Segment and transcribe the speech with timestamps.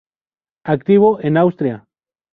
[0.63, 1.85] Activo en Austria.